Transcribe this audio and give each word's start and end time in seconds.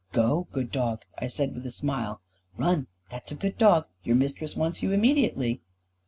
"Go, 0.13 0.47
good 0.51 0.71
dog," 0.71 1.03
I 1.19 1.27
said 1.27 1.53
with 1.53 1.63
a 1.63 1.69
smile, 1.69 2.21
"run, 2.57 2.87
that's 3.11 3.31
a 3.31 3.35
good 3.35 3.59
dog, 3.59 3.85
your 4.03 4.15
Mistress 4.15 4.55
wants 4.55 4.81
you 4.81 4.91
immediately." 4.91 5.61